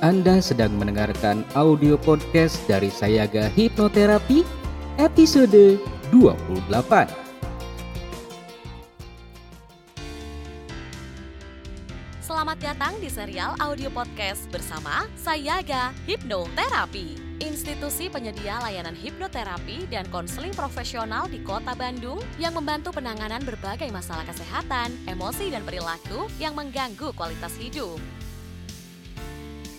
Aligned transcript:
Anda 0.00 0.40
sedang 0.40 0.80
mendengarkan 0.80 1.44
audio 1.52 2.00
podcast 2.00 2.56
dari 2.64 2.88
Sayaga 2.88 3.52
Hipnoterapi 3.52 4.48
episode 4.96 5.76
28. 6.08 6.72
Selamat 12.24 12.56
datang 12.64 12.96
di 12.96 13.12
serial 13.12 13.52
audio 13.60 13.92
podcast 13.92 14.48
bersama 14.48 15.04
Sayaga 15.20 15.92
Hipnoterapi. 16.08 17.36
Institusi 17.44 18.08
penyedia 18.08 18.56
layanan 18.64 18.96
hipnoterapi 18.96 19.84
dan 19.92 20.08
konseling 20.08 20.56
profesional 20.56 21.28
di 21.28 21.44
Kota 21.44 21.76
Bandung 21.76 22.24
yang 22.40 22.56
membantu 22.56 22.96
penanganan 22.96 23.44
berbagai 23.44 23.92
masalah 23.92 24.24
kesehatan, 24.24 24.96
emosi, 25.04 25.52
dan 25.52 25.60
perilaku 25.60 26.24
yang 26.40 26.56
mengganggu 26.56 27.12
kualitas 27.12 27.52
hidup. 27.60 28.00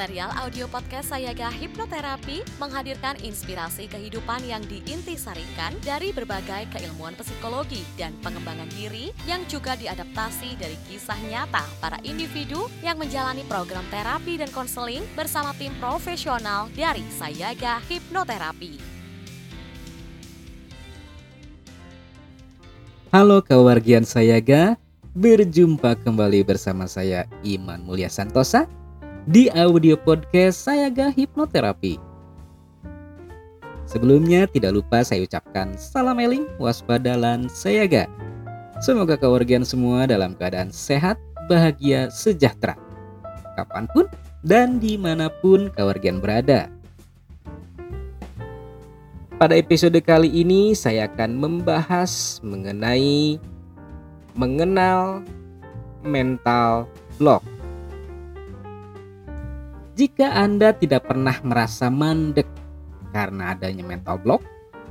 Serial 0.00 0.32
audio 0.40 0.64
podcast 0.64 1.12
Sayaga 1.12 1.52
Hipnoterapi 1.52 2.40
menghadirkan 2.56 3.20
inspirasi 3.20 3.84
kehidupan 3.84 4.40
yang 4.48 4.64
diintisarikan 4.64 5.76
dari 5.84 6.08
berbagai 6.08 6.72
keilmuan 6.72 7.12
psikologi 7.20 7.84
dan 8.00 8.16
pengembangan 8.24 8.64
diri 8.80 9.12
yang 9.28 9.44
juga 9.44 9.76
diadaptasi 9.76 10.56
dari 10.56 10.72
kisah 10.88 11.20
nyata 11.28 11.60
para 11.84 12.00
individu 12.00 12.72
yang 12.80 12.96
menjalani 12.96 13.44
program 13.44 13.84
terapi 13.92 14.40
dan 14.40 14.48
konseling 14.56 15.04
bersama 15.12 15.52
tim 15.60 15.76
profesional 15.76 16.72
dari 16.72 17.04
Sayaga 17.20 17.84
Hipnoterapi. 17.84 18.80
Halo 23.12 23.44
kewargian 23.44 24.08
Sayaga, 24.08 24.80
berjumpa 25.12 25.92
kembali 26.00 26.40
bersama 26.40 26.88
saya 26.88 27.28
Iman 27.44 27.84
Mulia 27.84 28.08
Santosa 28.08 28.79
di 29.28 29.52
audio 29.52 30.00
podcast 30.00 30.64
Sayaga 30.64 31.12
Hipnoterapi. 31.12 32.00
Sebelumnya 33.84 34.48
tidak 34.48 34.80
lupa 34.80 35.04
saya 35.04 35.26
ucapkan 35.26 35.76
salam 35.76 36.16
eling, 36.16 36.48
waspada, 36.56 37.18
dan 37.18 37.50
sayaga. 37.52 38.08
Semoga 38.80 39.20
keluarga 39.20 39.60
semua 39.60 40.08
dalam 40.08 40.32
keadaan 40.32 40.72
sehat, 40.72 41.20
bahagia, 41.52 42.08
sejahtera. 42.08 42.78
Kapan 43.60 43.84
pun 43.92 44.08
dan 44.40 44.80
di 44.80 44.96
mana 44.96 45.28
pun 45.28 45.68
keluarga 45.76 46.16
berada. 46.16 46.60
Pada 49.36 49.52
episode 49.52 50.00
kali 50.00 50.32
ini 50.32 50.72
saya 50.72 51.04
akan 51.08 51.36
membahas 51.36 52.40
mengenai 52.40 53.36
mengenal 54.32 55.20
mental 56.00 56.88
block. 57.20 57.44
Jika 60.00 60.32
Anda 60.32 60.72
tidak 60.72 61.12
pernah 61.12 61.36
merasa 61.44 61.92
mandek 61.92 62.48
karena 63.12 63.52
adanya 63.52 63.84
mental 63.84 64.16
block 64.16 64.40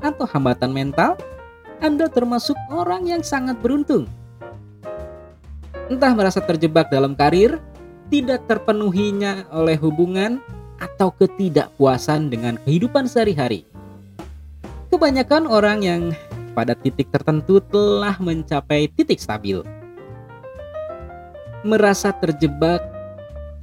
atau 0.06 0.30
hambatan 0.30 0.70
mental, 0.70 1.18
Anda 1.82 2.06
termasuk 2.14 2.54
orang 2.70 3.10
yang 3.10 3.26
sangat 3.26 3.58
beruntung. 3.58 4.06
Entah 5.90 6.14
merasa 6.14 6.46
terjebak 6.46 6.94
dalam 6.94 7.18
karir, 7.18 7.58
tidak 8.14 8.46
terpenuhinya 8.46 9.50
oleh 9.50 9.82
hubungan, 9.82 10.38
atau 10.78 11.09
ketidakpuasan 11.18 12.30
dengan 12.30 12.62
kehidupan 12.62 13.09
sehari-hari. 13.09 13.66
Kebanyakan 14.94 15.50
orang 15.50 15.81
yang 15.81 16.02
pada 16.53 16.78
titik 16.78 17.09
tertentu 17.09 17.58
telah 17.66 18.14
mencapai 18.22 18.86
titik 18.94 19.18
stabil. 19.18 19.66
Merasa 21.66 22.14
terjebak 22.14 22.99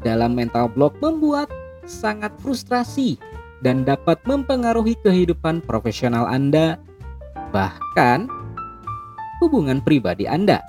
dalam 0.06 0.38
mental 0.38 0.70
block 0.70 0.94
membuat 1.02 1.50
sangat 1.82 2.30
frustrasi 2.38 3.18
dan 3.66 3.82
dapat 3.82 4.22
mempengaruhi 4.22 4.94
kehidupan 5.02 5.58
profesional 5.66 6.30
Anda, 6.30 6.78
bahkan 7.50 8.30
hubungan 9.42 9.82
pribadi 9.82 10.30
Anda. 10.30 10.62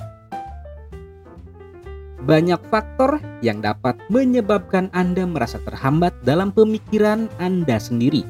Banyak 2.25 2.59
faktor 2.73 3.21
yang 3.45 3.61
dapat 3.61 3.95
menyebabkan 4.09 4.89
Anda 4.91 5.23
merasa 5.29 5.61
terhambat 5.63 6.11
dalam 6.25 6.49
pemikiran 6.49 7.29
Anda 7.37 7.77
sendiri. 7.77 8.25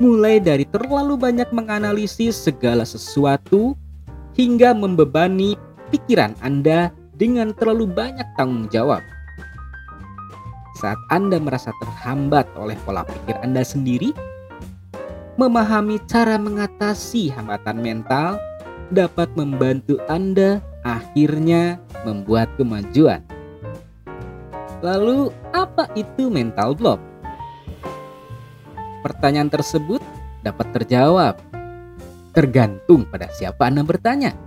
Mulai 0.00 0.42
dari 0.42 0.66
terlalu 0.68 1.14
banyak 1.16 1.52
menganalisis 1.52 2.34
segala 2.36 2.82
sesuatu 2.82 3.78
hingga 4.34 4.74
membebani 4.74 5.54
pikiran 5.94 6.34
Anda 6.42 6.90
dengan 7.16 7.54
terlalu 7.56 7.88
banyak 7.88 8.26
tanggung 8.36 8.68
jawab 8.68 9.00
saat 10.86 11.02
Anda 11.10 11.42
merasa 11.42 11.74
terhambat 11.82 12.46
oleh 12.54 12.78
pola 12.86 13.02
pikir 13.02 13.34
Anda 13.42 13.66
sendiri, 13.66 14.14
memahami 15.34 15.98
cara 16.06 16.38
mengatasi 16.38 17.34
hambatan 17.34 17.82
mental 17.82 18.38
dapat 18.94 19.26
membantu 19.34 19.98
Anda 20.06 20.62
akhirnya 20.86 21.82
membuat 22.06 22.54
kemajuan. 22.54 23.18
Lalu, 24.78 25.34
apa 25.50 25.90
itu 25.98 26.30
mental 26.30 26.78
block? 26.78 27.02
Pertanyaan 29.02 29.50
tersebut 29.50 29.98
dapat 30.46 30.70
terjawab 30.70 31.34
tergantung 32.30 33.02
pada 33.10 33.26
siapa 33.34 33.66
Anda 33.66 33.82
bertanya. 33.82 34.45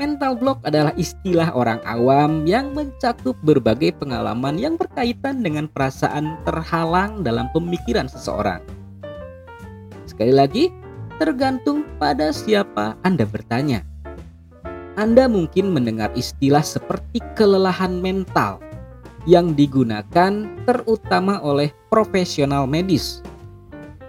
Mental 0.00 0.32
block 0.32 0.64
adalah 0.64 0.96
istilah 0.96 1.52
orang 1.52 1.76
awam 1.84 2.48
yang 2.48 2.72
mencakup 2.72 3.36
berbagai 3.44 3.92
pengalaman 4.00 4.56
yang 4.56 4.80
berkaitan 4.80 5.44
dengan 5.44 5.68
perasaan 5.68 6.40
terhalang 6.48 7.20
dalam 7.20 7.52
pemikiran 7.52 8.08
seseorang. 8.08 8.64
Sekali 10.08 10.32
lagi, 10.32 10.72
tergantung 11.20 11.84
pada 12.00 12.32
siapa 12.32 12.96
Anda 13.04 13.28
bertanya. 13.28 13.84
Anda 14.96 15.28
mungkin 15.28 15.72
mendengar 15.76 16.12
istilah 16.16 16.64
seperti 16.64 17.20
kelelahan 17.36 18.00
mental 18.00 18.60
yang 19.28 19.52
digunakan 19.52 20.48
terutama 20.64 21.38
oleh 21.44 21.68
profesional 21.92 22.64
medis 22.64 23.20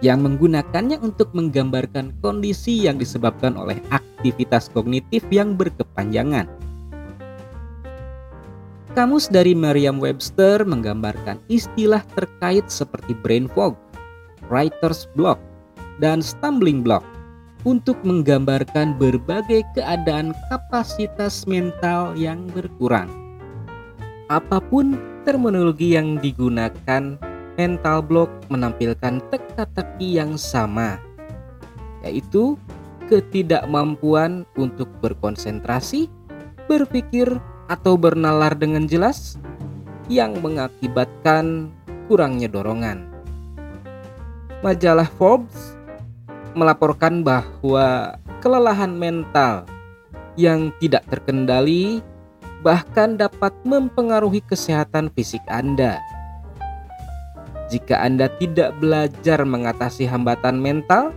yang 0.04 0.20
menggunakannya 0.20 1.00
untuk 1.00 1.32
menggambarkan 1.32 2.12
kondisi 2.20 2.84
yang 2.84 3.00
disebabkan 3.00 3.56
oleh 3.56 3.80
aktivitas 3.88 4.68
kognitif 4.68 5.24
yang 5.32 5.56
berkepanjangan. 5.56 6.44
Kamus 8.92 9.32
dari 9.32 9.56
Merriam-Webster 9.56 10.68
menggambarkan 10.68 11.40
istilah 11.48 12.04
terkait 12.12 12.68
seperti 12.68 13.16
brain 13.16 13.48
fog, 13.48 13.74
writer's 14.52 15.08
block, 15.16 15.40
dan 15.98 16.20
stumbling 16.20 16.84
block 16.84 17.02
untuk 17.64 17.96
menggambarkan 18.04 18.94
berbagai 19.00 19.64
keadaan 19.72 20.36
kapasitas 20.52 21.48
mental 21.48 22.12
yang 22.12 22.44
berkurang. 22.52 23.08
Apa 24.28 24.60
pun 24.60 25.00
terminologi 25.24 25.96
yang 25.96 26.20
digunakan 26.20 27.16
mental 27.54 28.02
block 28.02 28.30
menampilkan 28.50 29.22
teka-teki 29.30 30.18
yang 30.18 30.34
sama, 30.34 30.98
yaitu 32.02 32.58
ketidakmampuan 33.06 34.48
untuk 34.56 34.88
berkonsentrasi, 35.04 36.08
berpikir, 36.66 37.28
atau 37.64 37.96
bernalar 37.96 38.52
dengan 38.52 38.84
jelas 38.84 39.40
yang 40.12 40.36
mengakibatkan 40.44 41.72
kurangnya 42.08 42.48
dorongan. 42.52 43.08
Majalah 44.60 45.08
Forbes 45.16 45.76
melaporkan 46.52 47.24
bahwa 47.24 48.16
kelelahan 48.44 48.92
mental 48.92 49.64
yang 50.36 50.72
tidak 50.80 51.04
terkendali 51.08 52.04
bahkan 52.64 53.16
dapat 53.16 53.52
mempengaruhi 53.64 54.40
kesehatan 54.44 55.12
fisik 55.12 55.40
Anda 55.48 56.00
jika 57.74 57.98
Anda 57.98 58.30
tidak 58.38 58.78
belajar 58.78 59.42
mengatasi 59.42 60.06
hambatan 60.06 60.62
mental, 60.62 61.10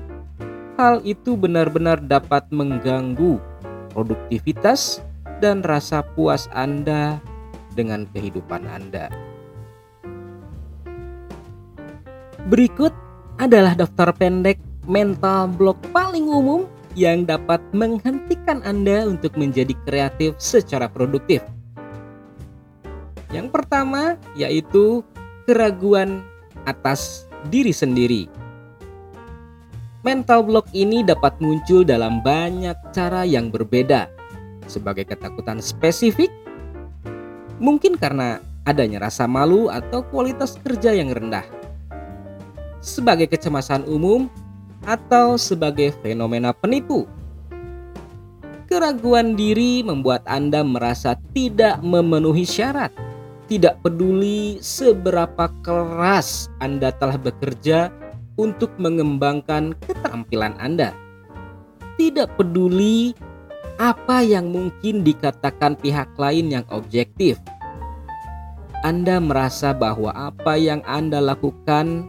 hal 0.74 1.06
itu 1.06 1.38
benar-benar 1.38 2.01
dapat 2.01 2.50
mengganggu 2.50 3.38
produktivitas 3.94 5.06
dan 5.38 5.62
rasa 5.62 6.01
puas 6.18 6.50
Anda 6.57 7.21
dengan 7.77 8.09
kehidupan 8.09 8.65
Anda. 8.65 9.13
Berikut 12.50 12.89
adalah 13.38 13.77
daftar 13.77 14.10
pendek 14.18 14.57
mental 14.89 15.53
block 15.53 15.77
paling 15.94 16.25
umum 16.25 16.65
yang 16.98 17.30
dapat 17.30 17.62
menghentikan 17.69 18.65
Anda 18.65 19.06
untuk 19.06 19.38
menjadi 19.38 19.77
kreatif 19.86 20.33
secara 20.42 20.89
produktif. 20.89 21.45
Yang 23.30 23.53
pertama 23.53 24.18
yaitu 24.33 25.06
keraguan 25.45 26.25
atas 26.67 27.25
diri 27.47 27.71
sendiri. 27.71 28.27
Mental 30.03 30.43
block 30.45 30.69
ini 30.75 31.01
dapat 31.01 31.39
muncul 31.41 31.81
dalam 31.87 32.19
banyak 32.21 32.75
cara 32.91 33.23
yang 33.23 33.49
berbeda. 33.49 34.07
Sebagai 34.67 35.07
ketakutan 35.07 35.63
spesifik, 35.63 36.29
mungkin 37.57 37.95
karena 37.95 38.43
adanya 38.67 39.07
rasa 39.07 39.25
malu 39.25 39.71
atau 39.71 40.03
kualitas 40.11 40.59
kerja 40.59 40.91
yang 40.91 41.11
rendah. 41.11 41.43
Sebagai 42.83 43.31
kecemasan 43.31 43.87
umum 43.87 44.27
atau 44.83 45.39
sebagai 45.39 45.95
fenomena 46.03 46.51
penipu. 46.51 47.07
Keraguan 48.67 49.39
diri 49.39 49.79
membuat 49.83 50.27
Anda 50.27 50.63
merasa 50.63 51.15
tidak 51.31 51.79
memenuhi 51.79 52.43
syarat, 52.43 52.91
tidak 53.47 53.79
peduli 53.81 54.59
seberapa 54.59 55.49
keras 55.63 56.51
Anda 56.59 56.91
telah 56.95 57.15
bekerja 57.15 57.89
untuk 58.35 58.71
mengembangkan 58.77 59.73
keterampilan 59.81 60.53
Anda. 60.59 60.94
Tidak 61.97 62.38
peduli 62.38 63.17
apa 63.81 64.21
yang 64.21 64.53
mungkin 64.53 65.01
dikatakan 65.01 65.79
pihak 65.79 66.13
lain 66.19 66.53
yang 66.53 66.65
objektif. 66.69 67.41
Anda 68.85 69.17
merasa 69.17 69.73
bahwa 69.73 70.13
apa 70.13 70.53
yang 70.59 70.85
Anda 70.85 71.17
lakukan 71.17 72.05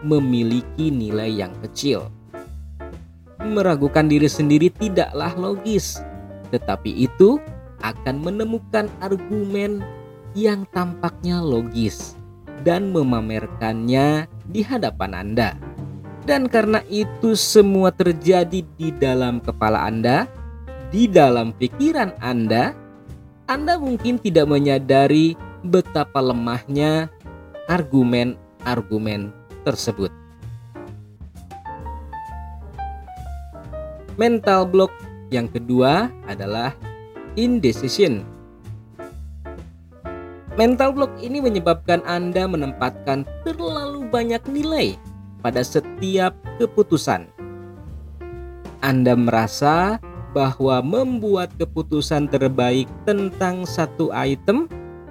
memiliki 0.00 0.88
nilai 0.88 1.28
yang 1.28 1.52
kecil 1.60 2.08
meragukan 3.46 4.10
diri 4.10 4.26
sendiri 4.26 4.68
tidaklah 4.74 5.32
logis, 5.38 6.02
tetapi 6.50 7.06
itu 7.06 7.38
akan 7.84 8.24
menemukan 8.24 8.90
argumen 8.98 9.84
yang 10.36 10.68
tampaknya 10.68 11.40
logis 11.40 12.12
dan 12.60 12.92
memamerkannya 12.92 14.28
di 14.52 14.60
hadapan 14.60 15.16
Anda. 15.16 15.50
Dan 16.28 16.50
karena 16.52 16.84
itu 16.92 17.32
semua 17.32 17.88
terjadi 17.88 18.60
di 18.76 18.88
dalam 18.92 19.40
kepala 19.40 19.88
Anda, 19.88 20.28
di 20.92 21.08
dalam 21.08 21.56
pikiran 21.56 22.12
Anda, 22.20 22.76
Anda 23.48 23.80
mungkin 23.80 24.20
tidak 24.20 24.44
menyadari 24.50 25.38
betapa 25.64 26.20
lemahnya 26.20 27.08
argumen-argumen 27.70 29.32
tersebut. 29.64 30.12
Mental 34.18 34.66
block 34.68 34.90
yang 35.30 35.46
kedua 35.48 36.10
adalah 36.26 36.74
indecision. 37.38 38.35
Mental 40.56 40.88
block 40.88 41.12
ini 41.20 41.44
menyebabkan 41.44 42.00
Anda 42.08 42.48
menempatkan 42.48 43.28
terlalu 43.44 44.08
banyak 44.08 44.40
nilai 44.48 44.96
pada 45.44 45.60
setiap 45.60 46.32
keputusan. 46.56 47.28
Anda 48.80 49.12
merasa 49.12 50.00
bahwa 50.32 50.80
membuat 50.80 51.52
keputusan 51.60 52.32
terbaik 52.32 52.88
tentang 53.04 53.68
satu 53.68 54.08
item 54.16 54.64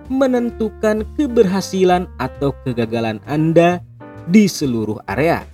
menentukan 0.09 1.05
keberhasilan 1.13 2.09
atau 2.17 2.49
kegagalan 2.65 3.21
Anda 3.29 3.85
di 4.25 4.49
seluruh 4.49 4.97
area. 5.05 5.45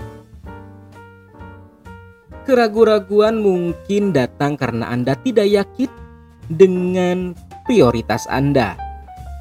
Keraguan-raguan 2.48 3.44
mungkin 3.44 4.16
datang 4.16 4.56
karena 4.56 4.88
Anda 4.88 5.20
tidak 5.20 5.52
yakin 5.52 5.92
dengan 6.48 7.36
prioritas 7.68 8.24
Anda, 8.32 8.76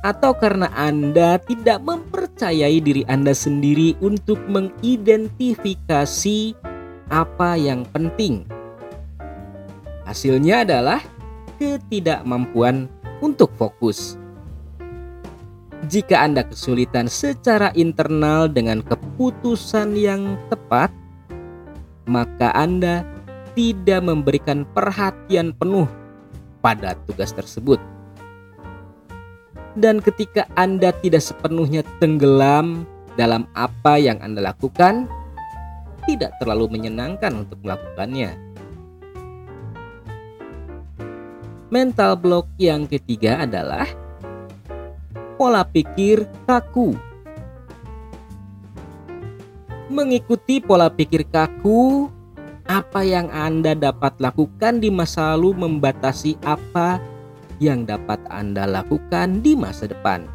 atau 0.00 0.32
karena 0.32 0.72
Anda 0.72 1.36
tidak 1.44 1.84
mempercayai 1.84 2.80
diri 2.80 3.04
Anda 3.04 3.36
sendiri 3.36 4.00
untuk 4.00 4.40
mengidentifikasi 4.48 6.56
apa 7.12 7.60
yang 7.60 7.84
penting. 7.92 8.48
Hasilnya 10.08 10.64
adalah 10.64 11.04
ketidakmampuan 11.60 12.88
untuk 13.20 13.52
fokus. 13.60 14.16
Jika 15.88 16.24
Anda 16.24 16.44
kesulitan 16.44 17.08
secara 17.08 17.72
internal 17.72 18.48
dengan 18.48 18.84
keputusan 18.84 19.96
yang 19.96 20.36
tepat, 20.52 20.92
maka 22.04 22.52
Anda 22.52 23.04
tidak 23.56 24.04
memberikan 24.04 24.68
perhatian 24.76 25.56
penuh 25.56 25.88
pada 26.60 26.92
tugas 27.08 27.32
tersebut. 27.32 27.80
Dan 29.78 30.02
ketika 30.02 30.46
Anda 30.58 30.90
tidak 30.98 31.22
sepenuhnya 31.22 31.86
tenggelam 32.02 32.86
dalam 33.14 33.46
apa 33.54 33.98
yang 33.98 34.18
Anda 34.18 34.50
lakukan, 34.50 35.06
tidak 36.08 36.34
terlalu 36.42 36.80
menyenangkan 36.80 37.46
untuk 37.46 37.62
melakukannya. 37.62 38.34
Mental 41.70 42.18
block 42.18 42.50
yang 42.58 42.90
ketiga 42.90 43.46
adalah 43.46 43.86
pola 45.38 45.62
pikir 45.62 46.26
kaku 46.50 46.98
mengikuti 49.90 50.62
pola 50.62 50.86
pikir 50.86 51.26
kaku, 51.26 52.06
apa 52.70 53.02
yang 53.02 53.26
Anda 53.34 53.74
dapat 53.74 54.22
lakukan 54.22 54.78
di 54.78 54.88
masa 54.88 55.34
lalu 55.34 55.66
membatasi 55.66 56.38
apa 56.46 57.02
yang 57.60 57.84
dapat 57.84 58.18
Anda 58.32 58.64
lakukan 58.66 59.44
di 59.44 59.54
masa 59.54 59.86
depan. 59.86 60.26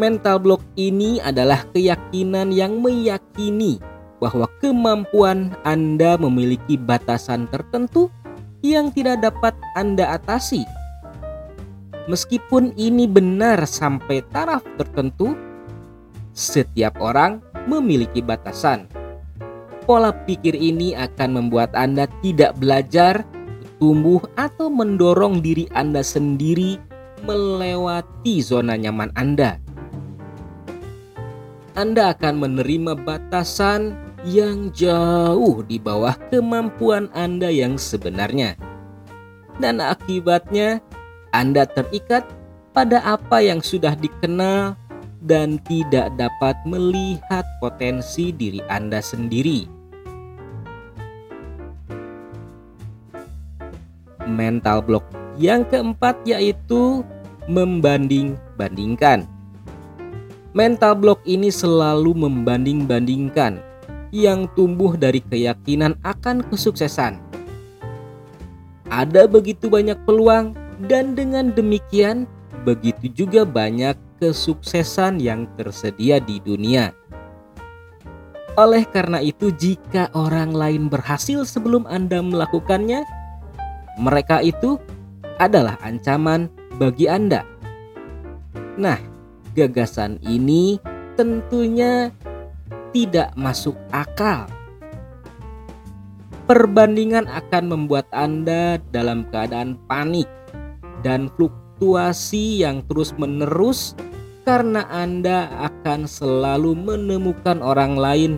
Mental 0.00 0.40
block 0.40 0.64
ini 0.80 1.20
adalah 1.20 1.62
keyakinan 1.76 2.50
yang 2.50 2.80
meyakini 2.80 3.76
bahwa 4.16 4.48
kemampuan 4.64 5.52
Anda 5.62 6.16
memiliki 6.16 6.80
batasan 6.80 7.52
tertentu 7.52 8.08
yang 8.64 8.92
tidak 8.96 9.20
dapat 9.20 9.52
Anda 9.76 10.16
atasi. 10.16 10.64
Meskipun 12.08 12.72
ini 12.80 13.04
benar 13.04 13.68
sampai 13.68 14.24
taraf 14.32 14.64
tertentu, 14.80 15.36
setiap 16.32 16.96
orang 17.00 17.44
memiliki 17.68 18.24
batasan. 18.24 18.88
Pola 19.84 20.14
pikir 20.14 20.56
ini 20.56 20.96
akan 20.96 21.36
membuat 21.36 21.76
Anda 21.76 22.08
tidak 22.24 22.56
belajar, 22.56 23.20
tumbuh, 23.80 24.20
atau 24.36 24.68
mendorong 24.68 25.40
diri 25.40 25.64
Anda 25.72 26.04
sendiri 26.04 26.76
melewati 27.24 28.44
zona 28.44 28.76
nyaman 28.76 29.10
Anda. 29.16 29.56
Anda 31.74 32.12
akan 32.12 32.34
menerima 32.44 32.92
batasan 33.02 33.96
yang 34.28 34.68
jauh 34.76 35.64
di 35.64 35.80
bawah 35.80 36.12
kemampuan 36.28 37.08
Anda 37.16 37.48
yang 37.48 37.80
sebenarnya, 37.80 38.60
dan 39.56 39.80
akibatnya 39.80 40.84
Anda 41.32 41.64
terikat 41.64 42.28
pada 42.76 43.00
apa 43.00 43.40
yang 43.40 43.64
sudah 43.64 43.96
dikenal 43.96 44.76
dan 45.24 45.60
tidak 45.68 46.12
dapat 46.20 46.56
melihat 46.68 47.44
potensi 47.60 48.32
diri 48.32 48.60
Anda 48.68 49.00
sendiri. 49.00 49.79
Mental 54.40 54.80
block 54.80 55.04
yang 55.36 55.68
keempat 55.68 56.16
yaitu 56.24 57.04
membanding-bandingkan. 57.44 59.28
Mental 60.56 60.96
block 60.96 61.20
ini 61.28 61.52
selalu 61.52 62.16
membanding-bandingkan 62.16 63.60
yang 64.16 64.48
tumbuh 64.56 64.96
dari 64.96 65.20
keyakinan 65.20 65.92
akan 66.00 66.40
kesuksesan. 66.48 67.20
Ada 68.88 69.28
begitu 69.28 69.68
banyak 69.68 70.00
peluang 70.08 70.56
dan 70.88 71.12
dengan 71.12 71.52
demikian 71.52 72.24
begitu 72.64 73.12
juga 73.12 73.44
banyak 73.44 73.94
kesuksesan 74.18 75.20
yang 75.20 75.46
tersedia 75.54 76.18
di 76.18 76.42
dunia. 76.42 76.90
Oleh 78.58 78.82
karena 78.84 79.22
itu, 79.22 79.54
jika 79.54 80.10
orang 80.12 80.50
lain 80.50 80.90
berhasil 80.90 81.46
sebelum 81.46 81.86
Anda 81.86 82.18
melakukannya, 82.18 83.06
mereka 84.00 84.40
itu 84.40 84.80
adalah 85.36 85.76
ancaman 85.84 86.48
bagi 86.80 87.04
Anda. 87.04 87.44
Nah, 88.80 88.96
gagasan 89.52 90.16
ini 90.24 90.80
tentunya 91.20 92.08
tidak 92.96 93.36
masuk 93.36 93.76
akal. 93.92 94.48
Perbandingan 96.48 97.30
akan 97.30 97.64
membuat 97.70 98.08
Anda 98.10 98.80
dalam 98.90 99.28
keadaan 99.28 99.78
panik 99.86 100.26
dan 101.06 101.30
fluktuasi 101.38 102.66
yang 102.66 102.82
terus-menerus 102.90 103.94
karena 104.42 104.82
Anda 104.90 105.46
akan 105.70 106.10
selalu 106.10 106.74
menemukan 106.74 107.62
orang 107.62 107.94
lain 107.94 108.32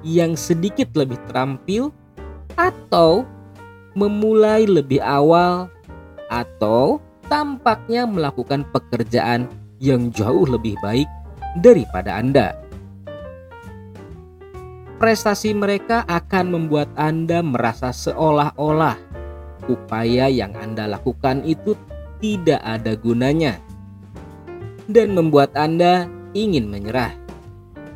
yang 0.00 0.32
sedikit 0.38 0.88
lebih 0.96 1.20
terampil 1.28 1.92
atau 2.56 3.28
memulai 3.98 4.62
lebih 4.62 5.02
awal 5.02 5.66
atau 6.30 7.02
tampaknya 7.26 8.06
melakukan 8.06 8.62
pekerjaan 8.70 9.50
yang 9.82 10.14
jauh 10.14 10.46
lebih 10.46 10.78
baik 10.78 11.10
daripada 11.58 12.22
Anda. 12.22 12.54
Prestasi 15.02 15.54
mereka 15.54 16.06
akan 16.06 16.54
membuat 16.54 16.90
Anda 16.94 17.42
merasa 17.42 17.90
seolah-olah 17.90 18.98
upaya 19.66 20.26
yang 20.30 20.54
Anda 20.58 20.90
lakukan 20.90 21.42
itu 21.46 21.74
tidak 22.18 22.58
ada 22.62 22.98
gunanya 22.98 23.58
dan 24.90 25.14
membuat 25.14 25.54
Anda 25.54 26.10
ingin 26.32 26.66
menyerah, 26.66 27.14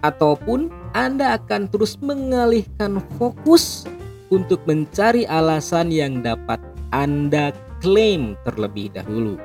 ataupun 0.04 0.70
Anda 0.92 1.40
akan 1.40 1.72
terus 1.72 1.96
mengalihkan 1.98 3.00
fokus 3.16 3.88
untuk 4.32 4.64
mencari 4.64 5.28
alasan 5.28 5.92
yang 5.92 6.24
dapat 6.24 6.56
Anda 6.88 7.52
klaim 7.84 8.32
terlebih 8.48 8.96
dahulu. 8.96 9.36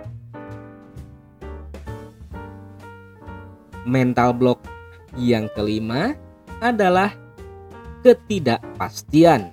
Mental 3.84 4.32
block 4.32 4.64
yang 5.20 5.52
kelima 5.52 6.16
adalah 6.64 7.12
ketidakpastian. 8.08 9.52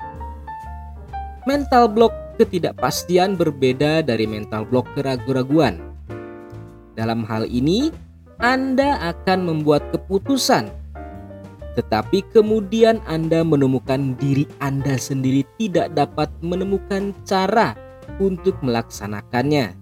Mental 1.50 1.90
block 1.90 2.14
ketidakpastian 2.38 3.34
berbeda 3.34 4.06
dari 4.06 4.30
mental 4.30 4.62
block 4.66 4.86
keraguan-raguan. 4.94 5.82
Dalam 6.94 7.26
hal 7.26 7.46
ini, 7.50 7.90
Anda 8.38 8.98
akan 9.14 9.46
membuat 9.46 9.90
keputusan, 9.94 10.70
tetapi 11.74 12.22
kemudian 12.30 13.02
Anda 13.06 13.42
menemukan 13.42 14.14
diri 14.18 14.46
Anda 14.62 14.94
sendiri 14.94 15.42
tidak 15.58 15.94
dapat 15.98 16.30
menemukan 16.40 17.14
cara 17.26 17.74
untuk 18.22 18.54
melaksanakannya. 18.62 19.74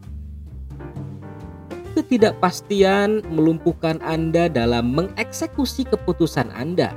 Ketidakpastian 1.93 3.21
melumpuhkan 3.29 4.01
Anda 4.01 4.49
dalam 4.49 4.97
mengeksekusi 4.97 5.85
keputusan 5.93 6.49
Anda. 6.57 6.97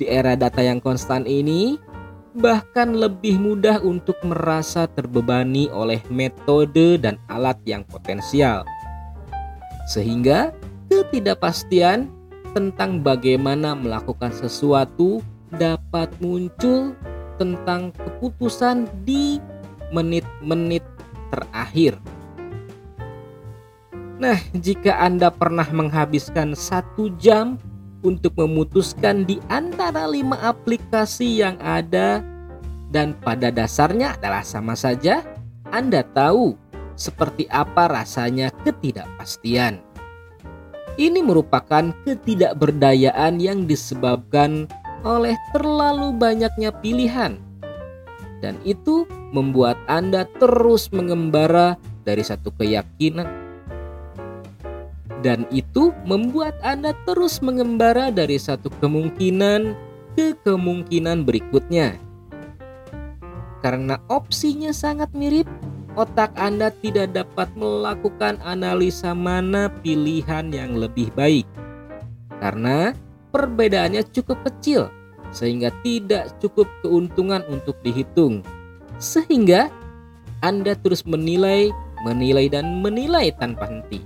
Di 0.00 0.08
era 0.08 0.32
data 0.32 0.64
yang 0.64 0.80
konstan 0.80 1.28
ini, 1.28 1.76
bahkan 2.32 2.96
lebih 2.96 3.36
mudah 3.36 3.84
untuk 3.84 4.16
merasa 4.24 4.88
terbebani 4.88 5.68
oleh 5.68 6.00
metode 6.08 6.96
dan 6.96 7.20
alat 7.28 7.60
yang 7.68 7.84
potensial. 7.84 8.64
Sehingga 9.92 10.56
ketidakpastian 10.88 12.17
tentang 12.52 13.00
bagaimana 13.04 13.76
melakukan 13.76 14.32
sesuatu 14.32 15.20
dapat 15.56 16.12
muncul 16.20 16.92
tentang 17.38 17.94
keputusan 17.94 18.90
di 19.06 19.40
menit-menit 19.94 20.84
terakhir. 21.32 21.96
Nah, 24.18 24.36
jika 24.58 24.98
Anda 24.98 25.30
pernah 25.30 25.66
menghabiskan 25.70 26.58
satu 26.58 27.14
jam 27.22 27.54
untuk 28.02 28.34
memutuskan 28.34 29.22
di 29.22 29.38
antara 29.46 30.10
lima 30.10 30.34
aplikasi 30.42 31.38
yang 31.38 31.54
ada 31.62 32.22
dan 32.90 33.14
pada 33.22 33.54
dasarnya 33.54 34.18
adalah 34.18 34.42
sama 34.42 34.74
saja, 34.74 35.22
Anda 35.70 36.02
tahu 36.02 36.58
seperti 36.98 37.46
apa 37.46 37.86
rasanya 37.86 38.50
ketidakpastian. 38.66 39.87
Ini 40.98 41.22
merupakan 41.22 41.94
ketidakberdayaan 42.02 43.38
yang 43.38 43.70
disebabkan 43.70 44.66
oleh 45.06 45.38
terlalu 45.54 46.10
banyaknya 46.10 46.74
pilihan. 46.82 47.38
Dan 48.42 48.58
itu 48.66 49.06
membuat 49.30 49.78
Anda 49.86 50.26
terus 50.42 50.90
mengembara 50.90 51.78
dari 52.02 52.26
satu 52.26 52.50
keyakinan 52.58 53.48
dan 55.20 55.46
itu 55.50 55.90
membuat 56.06 56.54
Anda 56.62 56.94
terus 57.06 57.42
mengembara 57.42 58.14
dari 58.14 58.38
satu 58.38 58.70
kemungkinan 58.78 59.74
ke 60.14 60.34
kemungkinan 60.46 61.26
berikutnya. 61.26 61.98
Karena 63.58 63.98
opsinya 64.06 64.70
sangat 64.70 65.10
mirip, 65.18 65.50
otak 65.98 66.30
Anda 66.38 66.70
tidak 66.78 67.18
dapat 67.18 67.50
melakukan 67.58 68.38
analisa 68.46 69.10
mana 69.18 69.66
pilihan 69.82 70.54
yang 70.54 70.78
lebih 70.78 71.10
baik. 71.18 71.42
Karena 72.38 72.94
perbedaannya 73.34 74.06
cukup 74.14 74.46
kecil, 74.46 74.86
sehingga 75.34 75.74
tidak 75.82 76.30
cukup 76.38 76.70
keuntungan 76.86 77.42
untuk 77.50 77.74
dihitung. 77.82 78.46
Sehingga 79.02 79.66
Anda 80.38 80.78
terus 80.78 81.02
menilai, 81.02 81.74
menilai, 82.06 82.46
dan 82.46 82.78
menilai 82.78 83.34
tanpa 83.34 83.66
henti. 83.66 83.98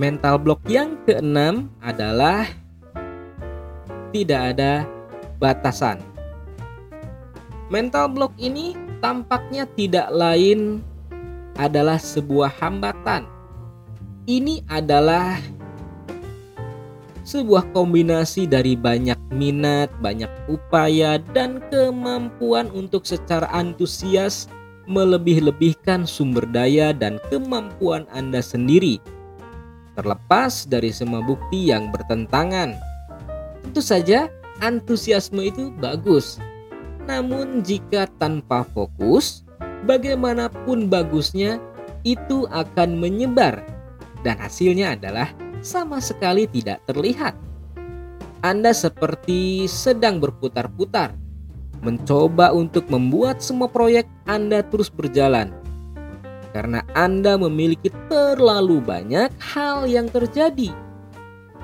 Mental 0.00 0.40
block 0.40 0.64
yang 0.66 0.96
keenam 1.04 1.68
adalah 1.84 2.48
tidak 4.16 4.56
ada 4.56 4.88
batasan. 5.36 6.00
Mental 7.70 8.10
block 8.10 8.34
ini 8.40 8.83
tampaknya 9.04 9.68
tidak 9.76 10.08
lain 10.08 10.80
adalah 11.60 12.00
sebuah 12.00 12.56
hambatan. 12.56 13.28
Ini 14.24 14.64
adalah 14.64 15.36
sebuah 17.28 17.68
kombinasi 17.76 18.48
dari 18.48 18.72
banyak 18.72 19.20
minat, 19.28 19.92
banyak 20.00 20.32
upaya, 20.48 21.20
dan 21.36 21.60
kemampuan 21.68 22.72
untuk 22.72 23.04
secara 23.04 23.44
antusias 23.52 24.48
melebih-lebihkan 24.88 26.08
sumber 26.08 26.48
daya 26.48 26.96
dan 26.96 27.20
kemampuan 27.28 28.08
Anda 28.08 28.40
sendiri 28.40 29.04
terlepas 29.94 30.64
dari 30.64 30.90
semua 30.90 31.20
bukti 31.20 31.68
yang 31.68 31.92
bertentangan. 31.92 32.74
Tentu 33.68 33.80
saja, 33.84 34.32
antusiasme 34.58 35.44
itu 35.44 35.70
bagus, 35.78 36.40
namun 37.04 37.60
jika 37.64 38.08
tanpa 38.18 38.64
fokus, 38.72 39.44
bagaimanapun 39.84 40.88
bagusnya, 40.88 41.60
itu 42.04 42.44
akan 42.52 43.00
menyebar, 43.00 43.64
dan 44.24 44.36
hasilnya 44.40 44.96
adalah 44.96 45.32
sama 45.64 46.00
sekali 46.00 46.44
tidak 46.48 46.84
terlihat. 46.84 47.36
Anda 48.44 48.76
seperti 48.76 49.64
sedang 49.64 50.20
berputar-putar, 50.20 51.16
mencoba 51.80 52.52
untuk 52.52 52.88
membuat 52.92 53.40
semua 53.40 53.72
proyek 53.72 54.04
Anda 54.28 54.60
terus 54.64 54.92
berjalan 54.92 55.64
karena 56.54 56.86
Anda 56.94 57.34
memiliki 57.34 57.90
terlalu 58.06 58.78
banyak 58.78 59.34
hal 59.42 59.90
yang 59.90 60.06
terjadi. 60.06 60.70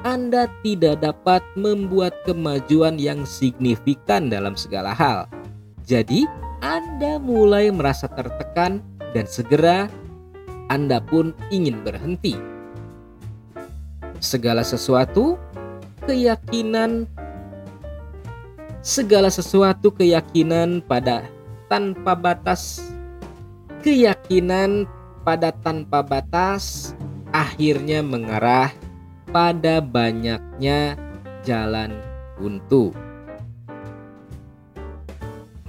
Anda 0.00 0.48
tidak 0.64 1.04
dapat 1.04 1.44
membuat 1.60 2.16
kemajuan 2.24 2.96
yang 2.96 3.28
signifikan 3.28 4.32
dalam 4.32 4.56
segala 4.56 4.96
hal. 4.96 5.28
Jadi, 5.84 6.24
Anda 6.64 7.20
mulai 7.20 7.68
merasa 7.68 8.08
tertekan 8.08 8.80
dan 9.12 9.28
segera 9.28 9.92
Anda 10.72 11.04
pun 11.04 11.36
ingin 11.52 11.84
berhenti. 11.84 12.32
Segala 14.24 14.64
sesuatu 14.64 15.36
keyakinan 16.08 17.04
segala 18.80 19.28
sesuatu 19.28 19.92
keyakinan 19.92 20.80
pada 20.80 21.28
tanpa 21.68 22.16
batas 22.16 22.80
keyakinan 23.84 24.88
pada 25.24 25.52
tanpa 25.52 26.00
batas 26.00 26.96
akhirnya 27.32 28.00
mengarah 28.00 28.72
pada 29.30 29.78
banyaknya 29.78 30.98
jalan 31.46 31.94
buntu. 32.36 32.90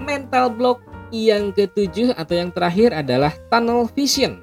Mental 0.02 0.50
block 0.50 0.82
yang 1.14 1.54
ketujuh 1.54 2.18
atau 2.18 2.36
yang 2.36 2.50
terakhir 2.50 2.90
adalah 2.92 3.32
tunnel 3.54 3.86
vision. 3.94 4.42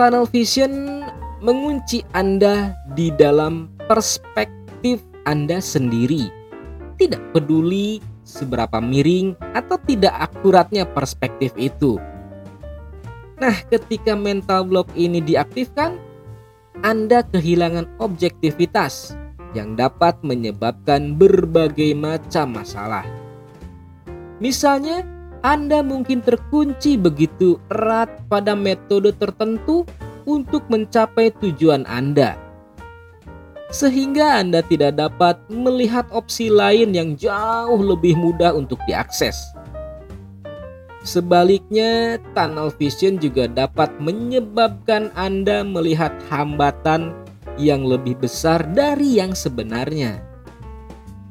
Tunnel 0.00 0.26
vision 0.26 1.04
mengunci 1.44 2.00
Anda 2.16 2.72
di 2.96 3.12
dalam 3.12 3.68
perspektif 3.84 5.04
Anda 5.28 5.60
sendiri. 5.60 6.32
Tidak 6.96 7.36
peduli 7.36 8.00
seberapa 8.24 8.80
miring 8.80 9.36
atau 9.52 9.76
tidak 9.84 10.32
akuratnya 10.32 10.88
perspektif 10.88 11.52
itu. 11.60 12.00
Nah, 13.36 13.54
ketika 13.68 14.16
mental 14.16 14.64
block 14.64 14.88
ini 14.96 15.20
diaktifkan, 15.20 16.00
Anda 16.84 17.24
kehilangan 17.24 17.96
objektivitas 17.96 19.16
yang 19.56 19.72
dapat 19.72 20.20
menyebabkan 20.20 21.16
berbagai 21.16 21.96
macam 21.96 22.60
masalah. 22.60 23.08
Misalnya, 24.36 25.00
Anda 25.40 25.80
mungkin 25.80 26.20
terkunci 26.20 27.00
begitu 27.00 27.56
erat 27.72 28.12
pada 28.28 28.52
metode 28.52 29.16
tertentu 29.16 29.88
untuk 30.28 30.68
mencapai 30.68 31.32
tujuan 31.40 31.88
Anda. 31.88 32.36
sehingga 33.74 34.38
Anda 34.38 34.62
tidak 34.62 35.02
dapat 35.02 35.40
melihat 35.50 36.06
opsi 36.14 36.46
lain 36.46 36.94
yang 36.94 37.18
jauh 37.18 37.82
lebih 37.82 38.14
mudah 38.14 38.54
untuk 38.54 38.78
diakses. 38.86 39.34
Sebaliknya, 41.04 42.16
tunnel 42.32 42.72
vision 42.80 43.20
juga 43.20 43.44
dapat 43.44 43.92
menyebabkan 44.00 45.12
Anda 45.12 45.60
melihat 45.60 46.16
hambatan 46.32 47.12
yang 47.60 47.84
lebih 47.84 48.16
besar 48.16 48.64
dari 48.72 49.20
yang 49.20 49.36
sebenarnya. 49.36 50.24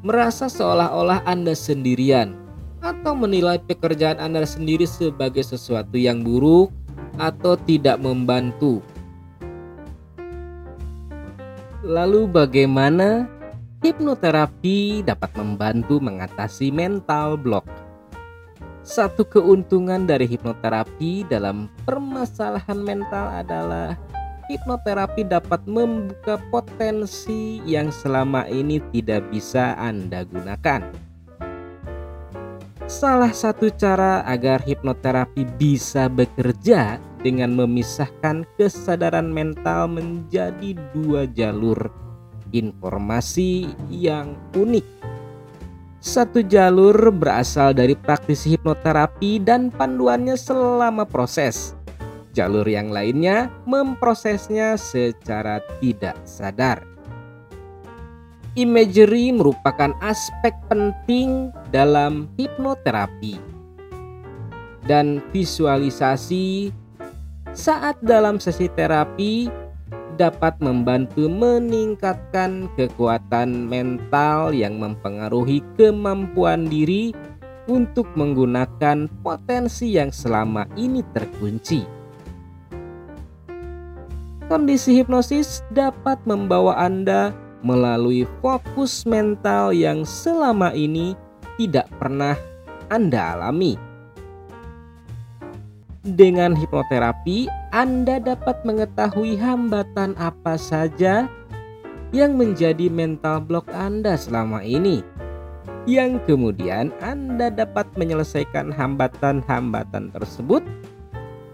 Merasa 0.06 0.46
seolah-olah 0.46 1.26
Anda 1.26 1.58
sendirian, 1.58 2.38
atau 2.86 3.18
menilai 3.18 3.58
pekerjaan 3.66 4.22
Anda 4.22 4.46
sendiri 4.46 4.86
sebagai 4.86 5.42
sesuatu 5.42 5.98
yang 5.98 6.22
buruk 6.22 6.70
atau 7.18 7.58
tidak 7.58 7.98
membantu. 7.98 8.78
Lalu, 11.82 12.30
bagaimana 12.30 13.26
hipnoterapi 13.82 15.02
dapat 15.02 15.34
membantu 15.34 15.98
mengatasi 15.98 16.70
mental 16.70 17.42
block? 17.42 17.83
Satu 18.84 19.24
keuntungan 19.24 20.04
dari 20.04 20.28
hipnoterapi 20.28 21.24
dalam 21.32 21.72
permasalahan 21.88 22.84
mental 22.84 23.32
adalah 23.32 23.96
hipnoterapi 24.52 25.24
dapat 25.24 25.64
membuka 25.64 26.36
potensi 26.52 27.64
yang 27.64 27.96
selama 27.96 28.44
ini 28.52 28.84
tidak 28.92 29.24
bisa 29.32 29.80
Anda 29.80 30.28
gunakan. 30.28 30.84
Salah 32.84 33.32
satu 33.32 33.72
cara 33.72 34.28
agar 34.28 34.60
hipnoterapi 34.60 35.48
bisa 35.56 36.12
bekerja 36.12 37.00
dengan 37.24 37.56
memisahkan 37.56 38.44
kesadaran 38.60 39.32
mental 39.32 39.88
menjadi 39.96 40.76
dua 40.92 41.24
jalur 41.32 41.88
informasi 42.52 43.72
yang 43.88 44.36
unik 44.60 45.13
satu 46.04 46.44
jalur 46.44 47.16
berasal 47.16 47.72
dari 47.72 47.96
praktisi 47.96 48.60
hipnoterapi 48.60 49.40
dan 49.40 49.72
panduannya 49.72 50.36
selama 50.36 51.08
proses. 51.08 51.80
Jalur 52.36 52.68
yang 52.68 52.92
lainnya 52.92 53.48
memprosesnya 53.64 54.76
secara 54.76 55.64
tidak 55.80 56.20
sadar. 56.28 56.84
Imagery 58.60 59.32
merupakan 59.32 59.96
aspek 60.04 60.52
penting 60.68 61.56
dalam 61.72 62.28
hipnoterapi. 62.36 63.40
Dan 64.84 65.24
visualisasi 65.32 66.76
saat 67.56 67.96
dalam 68.04 68.44
sesi 68.44 68.68
terapi 68.68 69.48
dapat 70.16 70.58
membantu 70.62 71.26
meningkatkan 71.28 72.70
kekuatan 72.78 73.70
mental 73.70 74.54
yang 74.54 74.78
mempengaruhi 74.78 75.62
kemampuan 75.76 76.70
diri 76.70 77.14
untuk 77.68 78.10
menggunakan 78.18 79.08
potensi 79.24 79.96
yang 79.96 80.12
selama 80.12 80.68
ini 80.76 81.00
terkunci. 81.16 81.84
Kondisi 84.52 85.00
hipnosis 85.00 85.64
dapat 85.72 86.20
membawa 86.28 86.76
Anda 86.76 87.32
melalui 87.64 88.28
fokus 88.44 89.08
mental 89.08 89.72
yang 89.72 90.04
selama 90.04 90.76
ini 90.76 91.16
tidak 91.56 91.88
pernah 91.96 92.36
Anda 92.92 93.40
alami. 93.40 93.93
Dengan 96.04 96.52
hipnoterapi, 96.52 97.48
Anda 97.72 98.20
dapat 98.20 98.68
mengetahui 98.68 99.40
hambatan 99.40 100.20
apa 100.20 100.60
saja 100.60 101.32
yang 102.12 102.36
menjadi 102.36 102.92
mental 102.92 103.40
block 103.40 103.72
Anda 103.72 104.20
selama 104.20 104.68
ini. 104.68 105.00
Yang 105.88 106.28
kemudian 106.28 106.92
Anda 107.00 107.48
dapat 107.48 107.88
menyelesaikan 107.96 108.76
hambatan-hambatan 108.76 110.12
tersebut 110.12 110.60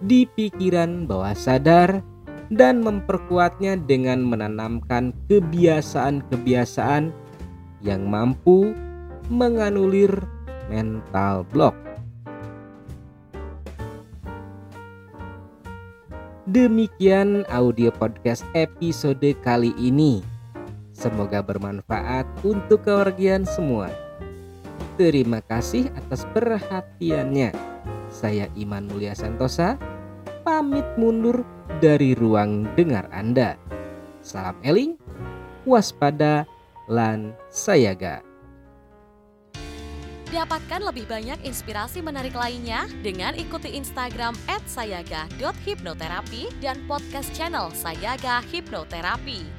di 0.02 0.26
pikiran 0.26 1.06
bawah 1.06 1.38
sadar 1.38 2.02
dan 2.50 2.82
memperkuatnya 2.82 3.78
dengan 3.86 4.26
menanamkan 4.26 5.14
kebiasaan-kebiasaan 5.30 7.14
yang 7.86 8.02
mampu 8.10 8.74
menganulir 9.30 10.10
mental 10.74 11.46
block. 11.54 11.89
Demikian 16.48 17.44
audio 17.52 17.92
podcast 17.92 18.48
episode 18.56 19.36
kali 19.44 19.76
ini. 19.76 20.24
Semoga 20.96 21.44
bermanfaat 21.44 22.24
untuk 22.48 22.88
keluargian 22.88 23.44
semua. 23.44 23.92
Terima 24.96 25.44
kasih 25.44 25.92
atas 26.00 26.24
perhatiannya. 26.32 27.52
Saya 28.08 28.48
Iman 28.56 28.88
Mulia 28.88 29.12
Santosa, 29.20 29.76
pamit 30.48 30.88
mundur 30.96 31.44
dari 31.84 32.16
ruang 32.16 32.72
dengar 32.80 33.12
Anda. 33.12 33.60
Salam 34.24 34.56
eling, 34.64 34.96
waspada, 35.68 36.48
lan 36.88 37.36
sayaga. 37.52 38.29
Dapatkan 40.30 40.86
lebih 40.86 41.10
banyak 41.10 41.42
inspirasi 41.42 42.06
menarik 42.06 42.38
lainnya 42.38 42.86
dengan 43.02 43.34
ikuti 43.34 43.74
Instagram 43.74 44.38
@sayaga.hipnoterapi 44.70 46.62
dan 46.62 46.78
podcast 46.86 47.34
channel 47.34 47.74
Sayaga 47.74 48.46
Hipnoterapi. 48.46 49.59